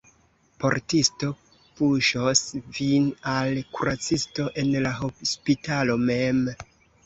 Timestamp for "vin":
2.79-3.07